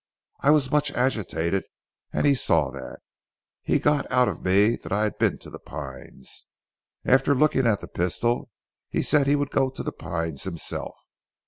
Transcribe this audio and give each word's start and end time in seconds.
I 0.39 0.49
was 0.49 0.71
much 0.71 0.89
agitated, 0.93 1.63
and 2.11 2.25
he 2.25 2.33
saw 2.33 2.71
that. 2.71 3.01
He 3.61 3.77
got 3.77 4.11
out 4.11 4.27
of 4.27 4.43
me 4.43 4.75
that 4.77 4.91
I 4.91 5.03
had 5.03 5.19
been 5.19 5.37
to 5.37 5.51
'The 5.51 5.59
Pines.' 5.59 6.47
After 7.05 7.35
looking 7.35 7.67
at 7.67 7.81
the 7.81 7.87
pistol 7.87 8.49
he 8.89 9.03
said 9.03 9.27
he 9.27 9.35
would 9.35 9.51
go 9.51 9.69
to 9.69 9.83
'The 9.83 9.91
Pines' 9.91 10.41
himself. 10.41 10.95